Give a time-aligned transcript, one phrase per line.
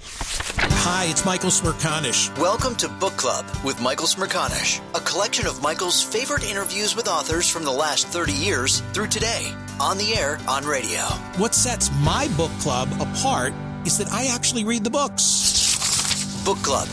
[0.00, 2.36] Hi, it's Michael Smerconish.
[2.38, 7.48] Welcome to Book Club with Michael Smerconish, a collection of Michael's favorite interviews with authors
[7.48, 11.00] from the last 30 years through today, on the air, on radio.
[11.36, 13.52] What sets my book club apart
[13.84, 16.44] is that I actually read the books.
[16.44, 16.88] Book Club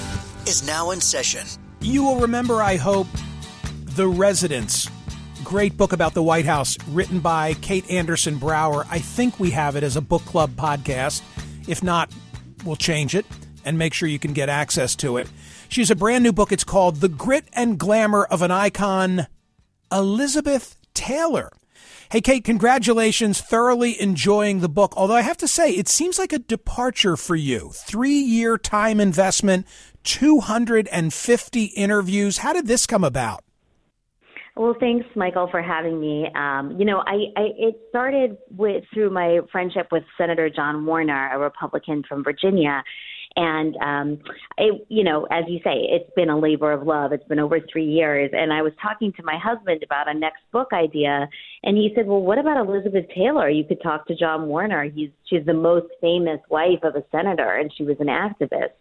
[0.47, 1.45] is now in session.
[1.79, 3.07] You will remember, I hope,
[3.95, 4.89] The Residence.
[5.43, 8.85] Great book about the White House, written by Kate Anderson Brower.
[8.89, 11.21] I think we have it as a book club podcast.
[11.67, 12.11] If not,
[12.65, 13.25] we'll change it
[13.63, 15.27] and make sure you can get access to it.
[15.69, 16.51] She has a brand new book.
[16.51, 19.27] It's called The Grit and Glamour of an Icon,
[19.91, 21.51] Elizabeth Taylor.
[22.11, 23.41] Hey, Kate, congratulations.
[23.41, 24.93] Thoroughly enjoying the book.
[24.95, 27.71] Although I have to say, it seems like a departure for you.
[27.73, 29.65] Three year time investment,
[30.03, 32.37] 250 interviews.
[32.39, 33.44] How did this come about?
[34.57, 36.27] Well, thanks, Michael, for having me.
[36.33, 41.29] Um, you know, I, I it started with through my friendship with Senator John Warner,
[41.33, 42.81] a Republican from Virginia,
[43.35, 44.19] and um,
[44.57, 47.11] it, you know, as you say, it's been a labor of love.
[47.11, 50.41] It's been over three years, and I was talking to my husband about a next
[50.51, 51.27] book idea,
[51.63, 53.49] and he said, "Well, what about Elizabeth Taylor?
[53.49, 54.83] You could talk to John Warner.
[54.85, 58.75] He's she's the most famous wife of a senator, and she was an activist."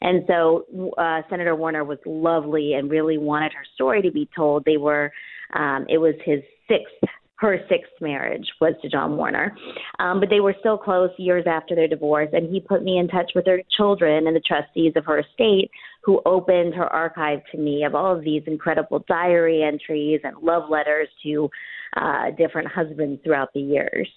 [0.00, 4.64] And so uh, Senator Warner was lovely and really wanted her story to be told.
[4.64, 5.10] They were,
[5.54, 9.54] um, it was his sixth her sixth marriage was to John Warner.
[9.98, 13.08] Um, but they were still close years after their divorce, and he put me in
[13.08, 15.70] touch with her children and the trustees of her estate
[16.02, 20.70] who opened her archive to me of all of these incredible diary entries and love
[20.70, 21.50] letters to
[21.96, 24.08] uh, different husbands throughout the years.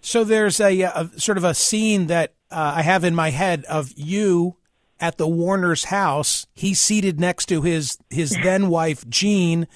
[0.00, 3.64] So there's a, a sort of a scene that uh, I have in my head
[3.66, 4.56] of you
[5.00, 6.46] at the Warner's house.
[6.54, 9.66] He's seated next to his his then wife Jean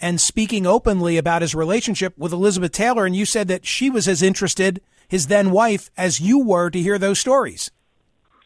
[0.00, 3.06] and speaking openly about his relationship with Elizabeth Taylor.
[3.06, 6.80] And you said that she was as interested, his then wife, as you were to
[6.80, 7.70] hear those stories.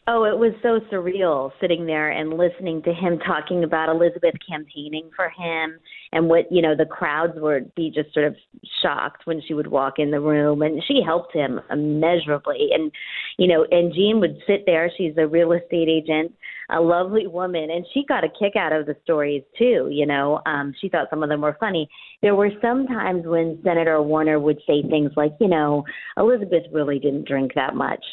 [0.07, 5.09] Oh, it was so surreal sitting there and listening to him talking about Elizabeth campaigning
[5.15, 5.79] for him
[6.11, 8.35] and what, you know, the crowds would be just sort of
[8.83, 12.69] shocked when she would walk in the room and she helped him immeasurably.
[12.71, 12.91] And,
[13.39, 14.91] you know, and Jean would sit there.
[14.95, 16.35] She's a real estate agent
[16.69, 20.41] a lovely woman and she got a kick out of the stories too you know
[20.45, 21.89] um she thought some of them were funny
[22.21, 25.83] there were some times when senator warner would say things like you know
[26.17, 28.03] elizabeth really didn't drink that much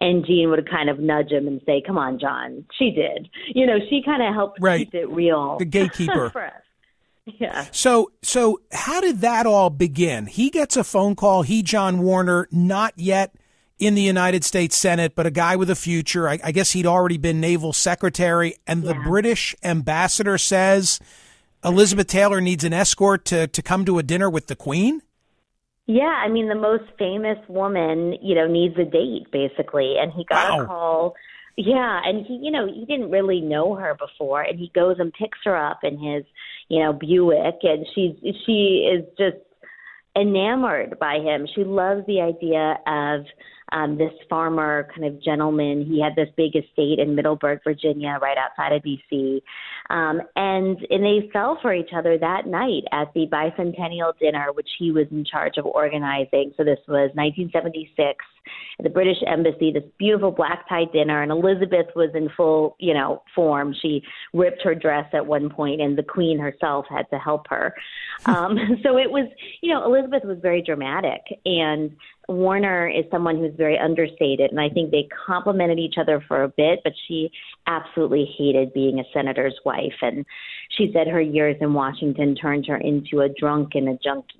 [0.00, 3.66] and jean would kind of nudge him and say come on john she did you
[3.66, 4.90] know she kind of helped right.
[4.90, 6.52] keep it real the gatekeeper for us
[7.38, 7.66] Yeah.
[7.70, 10.26] So, so how did that all begin?
[10.26, 11.42] He gets a phone call.
[11.42, 13.32] He, John Warner, not yet
[13.84, 16.28] in the United States Senate, but a guy with a future.
[16.28, 19.02] I, I guess he'd already been naval secretary, and the Yeah.
[19.04, 21.00] British ambassador says
[21.64, 25.02] Elizabeth Taylor needs an escort to to come to a dinner with the Queen.
[25.86, 30.24] Yeah, I mean the most famous woman, you know, needs a date basically, and he
[30.24, 30.62] got Wow.
[30.62, 31.14] a call.
[31.56, 35.12] Yeah, and he, you know, he didn't really know her before, and he goes and
[35.12, 36.24] picks her up in his,
[36.68, 38.14] you know, Buick, and she's
[38.46, 39.42] she is just
[40.16, 41.46] enamored by him.
[41.54, 43.26] She loves the idea of
[43.72, 45.84] um, this farmer kind of gentleman.
[45.84, 49.42] He had this big estate in Middleburg, Virginia, right outside of D.C.
[49.90, 54.68] Um, and and they fell for each other that night at the bicentennial dinner, which
[54.78, 56.52] he was in charge of organizing.
[56.56, 58.24] So this was 1976
[58.78, 59.72] at the British Embassy.
[59.72, 63.74] This beautiful black tie dinner, and Elizabeth was in full, you know, form.
[63.80, 64.02] She
[64.32, 67.74] ripped her dress at one point, and the Queen herself had to help her.
[68.24, 69.28] Um, so it was,
[69.62, 71.90] you know, Elizabeth was very dramatic, and
[72.28, 76.48] Warner is someone who's very understated, and I think they complemented each other for a
[76.48, 77.30] bit, but she
[77.66, 80.24] absolutely hated being a senator's wife, and
[80.76, 84.38] she said her years in Washington turned her into a drunk and a junkie.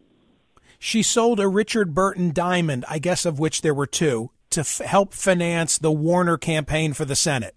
[0.78, 4.78] She sold a Richard Burton diamond, I guess of which there were two, to f-
[4.78, 7.56] help finance the Warner campaign for the Senate.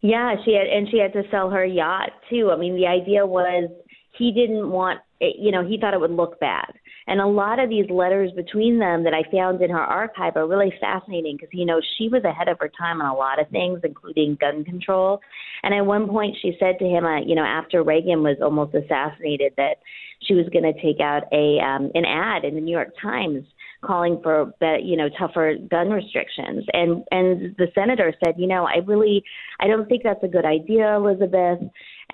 [0.00, 2.50] Yeah, she had, and she had to sell her yacht too.
[2.50, 3.70] I mean, the idea was
[4.16, 6.72] he didn't want, it, you know, he thought it would look bad.
[7.06, 10.46] And a lot of these letters between them that I found in her archive are
[10.46, 13.48] really fascinating because, you know, she was ahead of her time on a lot of
[13.50, 15.20] things, including gun control.
[15.62, 18.74] And at one point, she said to him, uh, you know, after Reagan was almost
[18.74, 19.76] assassinated, that
[20.22, 23.44] she was going to take out a um, an ad in the New York Times
[23.84, 24.52] calling for
[24.82, 29.22] you know tougher gun restrictions and and the senator said you know I really
[29.60, 31.58] I don't think that's a good idea Elizabeth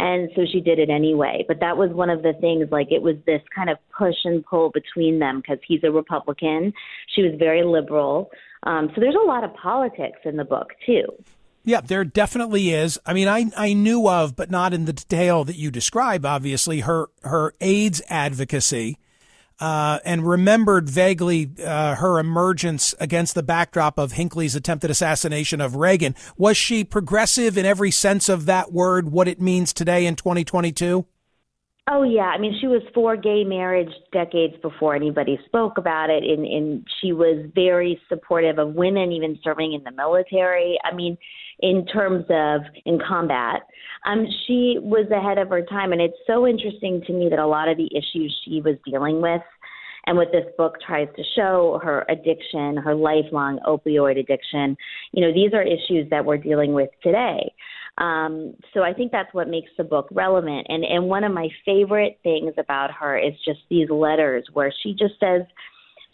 [0.00, 3.02] and so she did it anyway but that was one of the things like it
[3.02, 6.72] was this kind of push and pull between them because he's a republican
[7.14, 8.30] she was very liberal
[8.64, 11.04] um so there's a lot of politics in the book too
[11.62, 12.98] Yeah, there definitely is.
[13.04, 16.24] I mean, I I knew of, but not in the detail that you describe.
[16.24, 18.96] Obviously, her her AIDS advocacy,
[19.60, 25.76] uh, and remembered vaguely uh, her emergence against the backdrop of Hinckley's attempted assassination of
[25.76, 26.14] Reagan.
[26.36, 29.12] Was she progressive in every sense of that word?
[29.12, 31.06] What it means today in 2022?
[31.92, 36.22] Oh yeah, I mean she was for gay marriage decades before anybody spoke about it,
[36.22, 40.78] and, and she was very supportive of women even serving in the military.
[40.84, 41.18] I mean,
[41.58, 43.62] in terms of in combat,
[44.06, 47.46] um, she was ahead of her time, and it's so interesting to me that a
[47.46, 49.42] lot of the issues she was dealing with,
[50.06, 54.76] and what this book tries to show, her addiction, her lifelong opioid addiction,
[55.12, 57.52] you know, these are issues that we're dealing with today.
[57.98, 60.66] Um, so I think that's what makes the book relevant.
[60.70, 64.92] And and one of my favorite things about her is just these letters where she
[64.92, 65.42] just says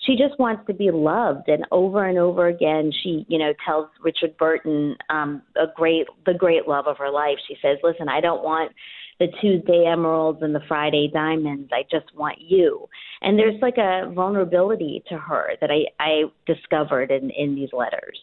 [0.07, 3.89] she just wants to be loved and over and over again she you know tells
[4.03, 8.21] richard burton um a great the great love of her life she says listen i
[8.21, 8.73] don't want
[9.19, 12.89] the tuesday emeralds and the friday diamonds i just want you
[13.23, 18.19] and there's like a vulnerability to her that i i discovered in in these letters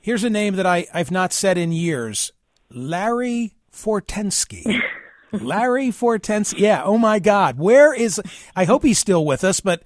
[0.00, 2.32] Here's a name that I, I've not said in years
[2.70, 4.80] Larry Fortensky.
[5.32, 6.60] Larry Fortensky.
[6.60, 6.82] Yeah.
[6.84, 7.58] Oh my God.
[7.58, 8.20] Where is,
[8.56, 9.82] I hope he's still with us, but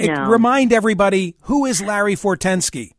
[0.00, 0.26] No.
[0.26, 2.92] remind everybody who is Larry Fortensky?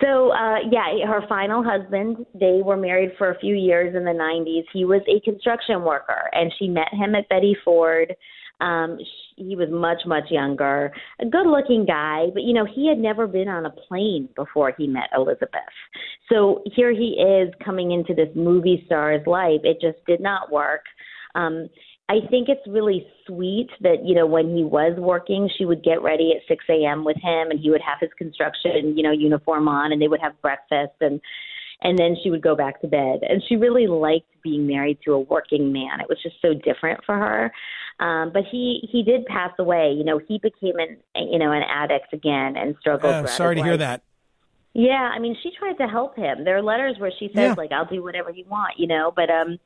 [0.00, 4.10] So, uh, yeah, her final husband, they were married for a few years in the
[4.10, 4.64] 90s.
[4.72, 8.14] He was a construction worker, and she met him at Betty Ford.
[8.60, 12.88] Um, sh he was much, much younger, a good looking guy, but, you know, he
[12.88, 15.60] had never been on a plane before he met Elizabeth.
[16.32, 19.60] So here he is coming into this movie star's life.
[19.62, 20.84] It just did not work.
[21.34, 21.68] Um,
[22.08, 26.02] I think it's really sweet that you know when he was working, she would get
[26.02, 27.04] ready at 6 a.m.
[27.04, 30.20] with him, and he would have his construction you know uniform on, and they would
[30.20, 31.20] have breakfast, and
[31.82, 33.20] and then she would go back to bed.
[33.28, 36.00] And she really liked being married to a working man.
[36.00, 37.52] It was just so different for her.
[37.98, 39.92] Um, but he he did pass away.
[39.96, 43.14] You know, he became an you know an addict again and struggled.
[43.14, 44.02] Throughout sorry to hear that.
[44.74, 46.44] Yeah, I mean, she tried to help him.
[46.44, 47.54] There are letters where she says, Yeah.
[47.56, 49.10] like, "I'll do whatever you want," you know.
[49.16, 49.58] But um,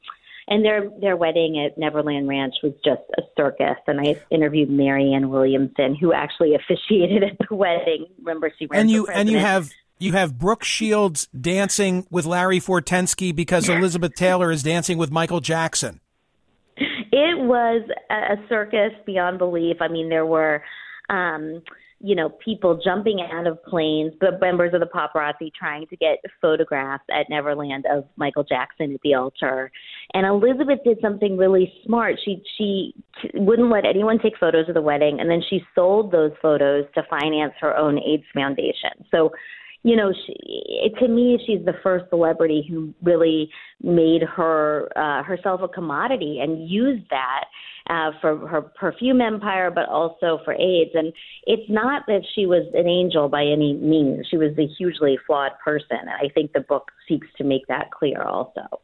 [0.50, 3.76] and their their wedding at Neverland Ranch was just a circus.
[3.86, 8.06] And I interviewed Marianne Williamson, who actually officiated at the wedding.
[8.18, 12.60] Remember, she ran And you, and you have, you have Brooke Shields dancing with Larry
[12.60, 16.00] Fortensky because Elizabeth Taylor is dancing with Michael Jackson.
[16.76, 19.78] It was a a circus beyond belief.
[19.80, 20.62] I mean, there were
[21.08, 21.62] um,
[22.00, 26.18] you know, people jumping out of planes, but members of the paparazzi trying to get
[26.40, 29.70] photographs at Neverland of Michael Jackson at the altar.
[30.14, 32.16] And Elizabeth did something really smart.
[32.24, 32.94] She she
[33.34, 37.02] wouldn't let anyone take photos of the wedding, and then she sold those photos to
[37.10, 38.90] finance her own AIDS foundation.
[39.10, 39.30] So
[39.82, 43.50] you know, she, to me, she's the first celebrity who really
[43.82, 47.44] made her uh, herself a commodity and used that
[47.88, 50.90] uh, for her perfume empire, but also for AIDS.
[50.94, 51.12] And
[51.44, 55.52] it's not that she was an angel by any means; she was a hugely flawed
[55.64, 55.98] person.
[56.00, 58.82] And I think the book seeks to make that clear, also.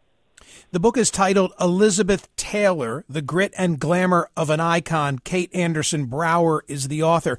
[0.70, 5.18] The book is titled Elizabeth Taylor, The Grit and Glamour of an Icon.
[5.18, 7.38] Kate Anderson Brower is the author.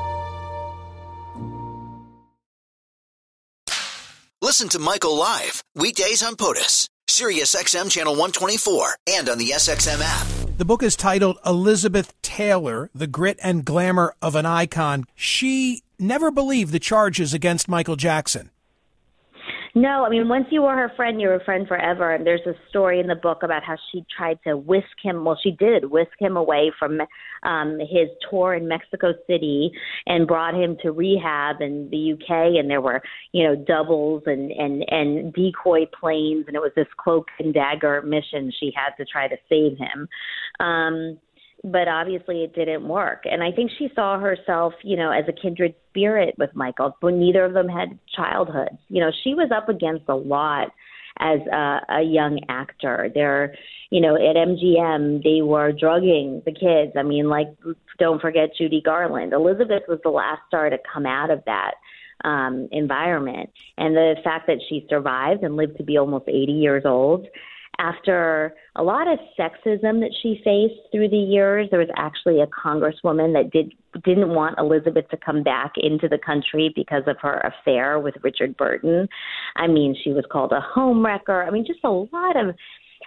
[4.51, 10.01] Listen to Michael live weekdays on POTUS, Sirius XM channel 124, and on the SXM
[10.03, 10.27] app.
[10.57, 15.05] The book is titled Elizabeth Taylor, The Grit and Glamour of an Icon.
[15.15, 18.49] She never believed the charges against Michael Jackson.
[19.73, 22.13] No, I mean, once you were her friend, you were a friend forever.
[22.13, 25.23] And there's a story in the book about how she tried to whisk him.
[25.23, 26.99] Well, she did whisk him away from
[27.43, 29.71] um, his tour in Mexico City
[30.07, 32.59] and brought him to rehab in the UK.
[32.59, 33.01] And there were,
[33.31, 38.01] you know, doubles and and and decoy planes, and it was this cloak and dagger
[38.01, 40.07] mission she had to try to save him.
[40.59, 41.17] Um,
[41.63, 43.23] but obviously it didn't work.
[43.25, 47.13] And I think she saw herself, you know, as a kindred spirit with Michael, but
[47.13, 48.77] neither of them had childhoods.
[48.89, 50.71] You know, she was up against a lot
[51.19, 53.11] as a, a young actor.
[53.13, 53.53] They're,
[53.91, 56.93] you know, at MGM, they were drugging the kids.
[56.97, 57.47] I mean, like,
[57.99, 59.33] don't forget Judy Garland.
[59.33, 61.73] Elizabeth was the last star to come out of that
[62.23, 63.51] um, environment.
[63.77, 67.27] And the fact that she survived and lived to be almost 80 years old
[67.81, 71.67] after a lot of sexism that she faced through the years.
[71.69, 73.73] There was actually a congresswoman that did
[74.05, 78.55] didn't want Elizabeth to come back into the country because of her affair with Richard
[78.55, 79.09] Burton.
[79.57, 81.45] I mean, she was called a homewrecker.
[81.45, 82.55] I mean, just a lot of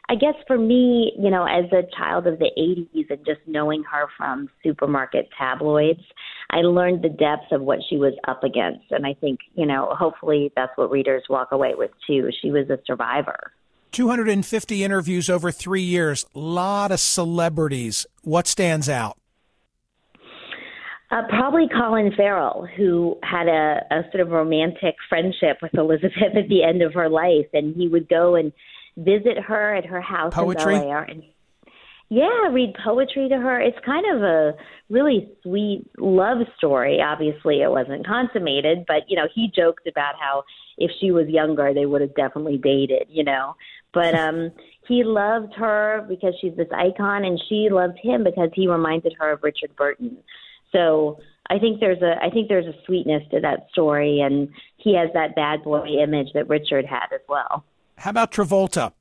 [0.08, 3.84] I guess for me, you know, as a child of the 80s and just knowing
[3.84, 6.02] her from supermarket tabloids,
[6.50, 8.84] I learned the depths of what she was up against.
[8.90, 12.28] And I think, you know, hopefully that's what readers walk away with too.
[12.42, 13.52] She was a survivor.
[13.94, 18.06] 250 interviews over three years, a lot of celebrities.
[18.22, 19.16] What stands out?
[21.12, 26.48] Uh, probably Colin Farrell, who had a, a sort of romantic friendship with Elizabeth at
[26.48, 28.52] the end of her life, and he would go and
[28.96, 30.74] visit her at her house Poetry?
[30.74, 31.22] in Bel Air and
[32.10, 33.60] yeah, read poetry to her.
[33.60, 34.52] It's kind of a
[34.90, 37.00] really sweet love story.
[37.00, 40.44] Obviously, it wasn't consummated, but you know, he joked about how
[40.76, 43.54] if she was younger, they would have definitely dated, you know.
[43.94, 44.50] But um
[44.86, 49.32] he loved her because she's this icon and she loved him because he reminded her
[49.32, 50.18] of Richard Burton.
[50.72, 54.94] So, I think there's a I think there's a sweetness to that story and he
[54.96, 57.64] has that bad boy image that Richard had as well.
[57.96, 58.92] How about Travolta?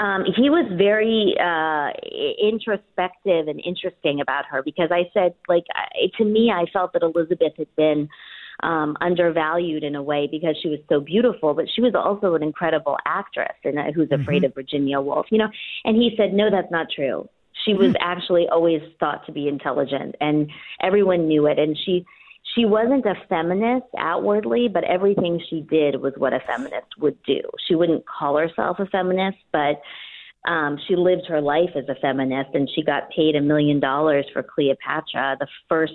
[0.00, 1.92] Um, he was very uh,
[2.42, 7.02] introspective and interesting about her because I said, like, I, to me, I felt that
[7.02, 8.08] Elizabeth had been
[8.62, 12.42] um, undervalued in a way because she was so beautiful, but she was also an
[12.42, 14.46] incredible actress and uh, who's afraid mm-hmm.
[14.46, 15.48] of Virginia Woolf, you know.
[15.84, 17.28] And he said, no, that's not true.
[17.64, 18.02] She was mm-hmm.
[18.02, 20.50] actually always thought to be intelligent, and
[20.82, 21.58] everyone knew it.
[21.58, 22.06] And she
[22.54, 27.42] she wasn't a feminist outwardly, but everything she did was what a feminist would do.
[27.68, 29.80] She wouldn't call herself a feminist, but
[30.48, 34.24] um, she lived her life as a feminist, and she got paid a million dollars
[34.32, 35.92] for Cleopatra, the first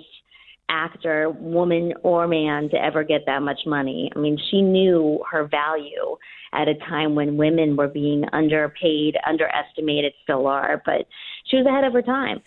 [0.68, 4.10] actor, woman or man, to ever get that much money.
[4.14, 6.16] I mean, she knew her value
[6.52, 11.06] at a time when women were being underpaid, underestimated, still are, but
[11.46, 12.40] she was ahead of her time.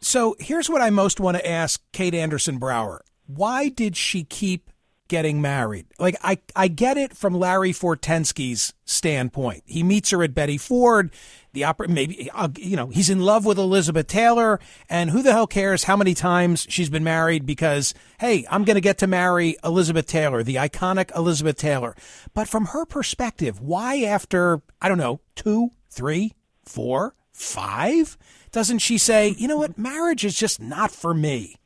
[0.00, 4.70] So here's what I most want to ask Kate Anderson Brower why did she keep
[5.10, 5.84] getting married?
[5.98, 9.64] Like, I, I get it from Larry Fortensky's standpoint.
[9.66, 11.10] He meets her at Betty Ford.
[11.52, 14.58] The opera, maybe, you know, he's in love with Elizabeth Taylor.
[14.88, 18.76] And who the hell cares how many times she's been married because, hey, I'm going
[18.76, 21.94] to get to marry Elizabeth Taylor, the iconic Elizabeth Taylor.
[22.32, 26.32] But from her perspective, why after, I don't know, two, three,
[26.64, 28.16] four, five,
[28.52, 31.56] doesn't she say, you know what, marriage is just not for me?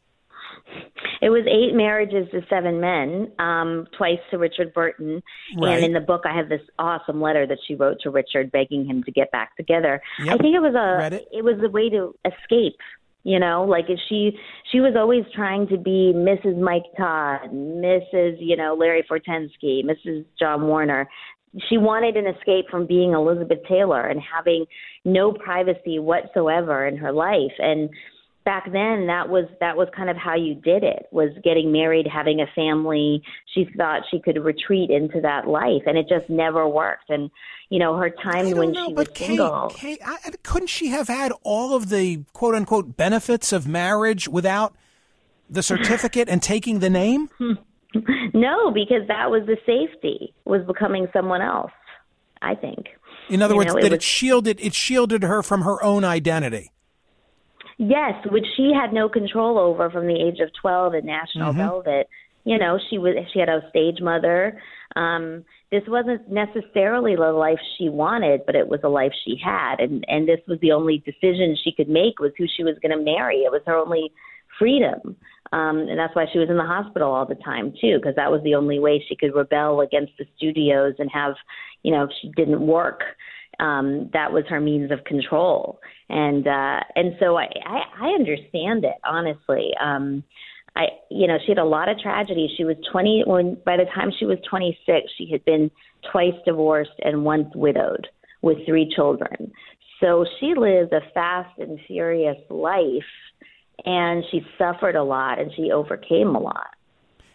[1.24, 5.22] It was eight marriages to seven men, um, twice to Richard Burton.
[5.56, 5.76] Right.
[5.76, 8.84] And in the book, I have this awesome letter that she wrote to Richard, begging
[8.84, 10.02] him to get back together.
[10.22, 10.34] Yep.
[10.34, 11.28] I think it was a it.
[11.32, 12.76] it was a way to escape.
[13.22, 14.32] You know, like if she
[14.70, 16.58] she was always trying to be Mrs.
[16.58, 18.36] Mike Todd, Mrs.
[18.38, 20.26] You know Larry Fortensky, Mrs.
[20.38, 21.08] John Warner
[21.68, 24.66] she wanted an escape from being Elizabeth Taylor and having
[25.04, 27.52] no privacy whatsoever in her life.
[27.58, 27.90] And
[28.44, 32.06] back then that was that was kind of how you did it was getting married
[32.06, 33.22] having a family.
[33.54, 37.08] She thought she could retreat into that life and it just never worked.
[37.08, 37.30] And
[37.70, 41.08] you know her time when know, she was Kate, single Kate, I, couldn't she have
[41.08, 44.76] had all of the quote unquote benefits of marriage without
[45.48, 47.30] the certificate and taking the name?
[48.34, 51.70] No because that was the safety was becoming someone else
[52.42, 52.88] i think.
[53.28, 55.80] In other you words know, that it, was, it shielded it shielded her from her
[55.80, 56.72] own identity
[57.78, 61.58] Yes, which she had no control over from the age of 12 at National mm-hmm.
[61.58, 62.08] Velvet.
[62.44, 64.60] You know, she was she had a stage mother.
[64.96, 69.80] Um, this wasn't necessarily the life she wanted, but it was a life she had,
[69.80, 72.96] and and this was the only decision she could make was who she was going
[72.96, 73.38] to marry.
[73.38, 74.12] It was her only
[74.58, 75.16] freedom,
[75.52, 78.30] um, and that's why she was in the hospital all the time too, because that
[78.30, 81.34] was the only way she could rebel against the studios and have,
[81.82, 83.00] you know, if she didn't work
[83.60, 85.80] um, that was her means of control.
[86.08, 89.70] And uh, and so I, I I understand it honestly.
[89.82, 90.22] Um,
[90.76, 92.52] I you know she had a lot of tragedy.
[92.56, 95.70] She was 20 when by the time she was 26, she had been
[96.12, 98.08] twice divorced and once widowed
[98.42, 99.52] with three children.
[100.00, 103.02] So she lived a fast and furious life,
[103.86, 106.74] and she suffered a lot and she overcame a lot.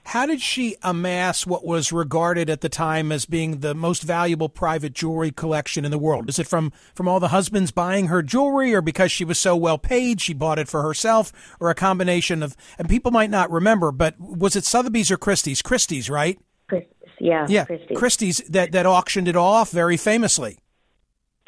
[0.06, 4.50] How did she amass what was regarded at the time as being the most valuable
[4.50, 6.30] private jewelry collection in the world?
[6.30, 9.56] Is it from, from all the husbands buying her jewelry or because she was so
[9.56, 13.52] well paid she bought it for herself or a combination of, and people might not
[13.52, 15.62] remember, but was it Sotheby's or Christie's?
[15.62, 16.40] Christie's, right?
[16.68, 17.46] Christie's, yeah.
[17.48, 17.66] Yeah.
[17.66, 17.98] Christie's.
[17.98, 20.58] Christie's that, that auctioned it off very famously.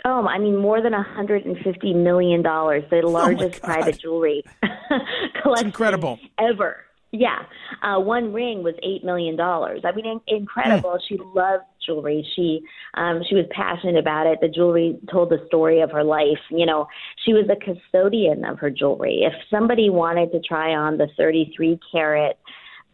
[0.04, 3.68] Oh, I mean, more than $150 million, the oh largest God.
[3.68, 4.44] private jewelry
[5.42, 6.20] collection incredible.
[6.40, 6.78] ever.
[7.12, 7.40] Yeah.
[7.84, 9.38] Uh, one ring was $8 million.
[9.40, 10.98] I mean, in- incredible.
[11.10, 12.26] She loved jewelry.
[12.36, 12.62] She,
[12.94, 14.40] um, she was passionate about it.
[14.42, 16.40] The jewelry told the story of her life.
[16.50, 16.88] You know,
[17.26, 19.24] she was a custodian of her jewelry.
[19.24, 22.38] If somebody wanted to try on the 33 carat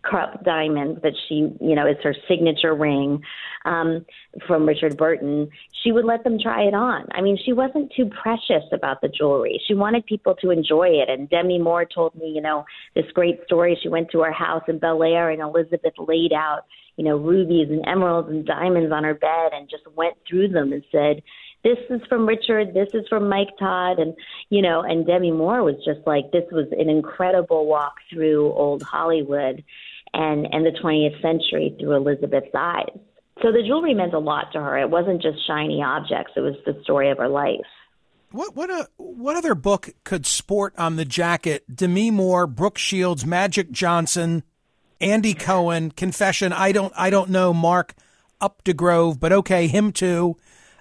[0.07, 3.21] Krupp diamond that she, you know, is her signature ring
[3.65, 4.05] um,
[4.47, 5.49] from Richard Burton,
[5.83, 7.05] she would let them try it on.
[7.11, 9.61] I mean, she wasn't too precious about the jewelry.
[9.67, 11.09] She wanted people to enjoy it.
[11.09, 12.65] And Demi Moore told me, you know,
[12.95, 13.77] this great story.
[13.81, 16.61] She went to her house in Bel Air, and Elizabeth laid out,
[16.95, 20.71] you know, rubies and emeralds and diamonds on her bed, and just went through them
[20.71, 21.21] and said,
[21.63, 24.15] this is from Richard, this is from Mike Todd, and
[24.49, 28.83] you know, and Demi Moore was just like this was an incredible walk through old
[28.83, 29.63] Hollywood
[30.13, 32.89] and and the 20th century through Elizabeth's eyes.
[33.41, 34.77] So the jewelry meant a lot to her.
[34.77, 37.65] It wasn't just shiny objects; it was the story of her life.
[38.31, 43.25] What what a what other book could sport on the jacket Demi Moore, Brooke Shields,
[43.25, 44.43] Magic Johnson,
[44.99, 46.51] Andy Cohen, Confession?
[46.51, 47.93] I don't I don't know Mark
[48.41, 50.35] Updegrove, but okay, him too.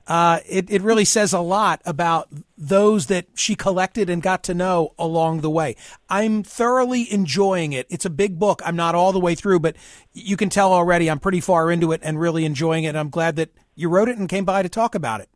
[0.06, 4.54] Uh, it it really says a lot about those that she collected and got to
[4.54, 5.74] know along the way.
[6.08, 7.86] I'm thoroughly enjoying it.
[7.90, 8.62] It's a big book.
[8.64, 9.76] I'm not all the way through, but
[10.12, 12.94] you can tell already I'm pretty far into it and really enjoying it.
[12.94, 15.28] I'm glad that you wrote it and came by to talk about it.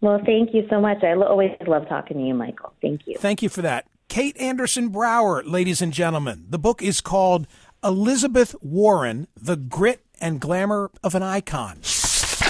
[0.00, 1.02] Well, thank you so much.
[1.02, 2.72] I always love talking to you, Michael.
[2.80, 3.16] Thank you.
[3.18, 3.86] Thank you for that.
[4.08, 6.46] Kate Anderson Brower, ladies and gentlemen.
[6.48, 7.46] The book is called
[7.82, 11.82] Elizabeth Warren The Grit and Glamour of an Icon.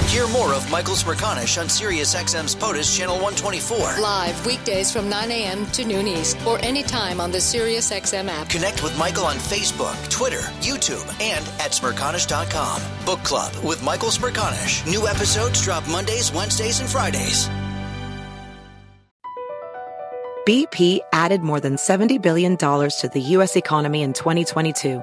[0.06, 4.00] Hear more of Michael Smerconish on SiriusXM's POTUS Channel 124.
[4.00, 5.66] Live weekdays from 9 a.m.
[5.66, 8.48] to noon East or anytime on the SiriusXM app.
[8.48, 12.80] Connect with Michael on Facebook, Twitter, YouTube, and at Smerconish.com.
[13.04, 14.86] Book Club with Michael Smerconish.
[14.90, 17.48] New episodes drop Mondays, Wednesdays, and Fridays.
[20.46, 23.54] BP added more than $70 billion to the U.S.
[23.54, 25.02] economy in 2022.